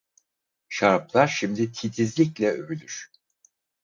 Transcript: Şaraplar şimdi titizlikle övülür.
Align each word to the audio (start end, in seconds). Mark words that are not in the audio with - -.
Şaraplar 0.69 1.27
şimdi 1.27 1.71
titizlikle 1.71 2.51
övülür. 2.51 3.11